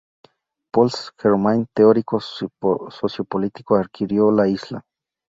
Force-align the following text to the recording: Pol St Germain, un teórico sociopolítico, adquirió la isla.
Pol 0.73 0.87
St 0.89 1.13
Germain, 1.19 1.59
un 1.59 1.67
teórico 1.71 2.19
sociopolítico, 2.19 3.75
adquirió 3.75 4.31
la 4.31 4.47
isla. 4.47 4.83